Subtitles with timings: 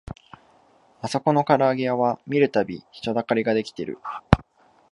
[1.01, 3.99] あそこのからあげ屋は見るたび人だかりが出来てる